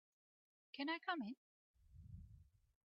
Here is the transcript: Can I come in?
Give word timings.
Can 0.73 0.89
I 0.89 0.97
come 0.97 1.21
in? 1.21 1.35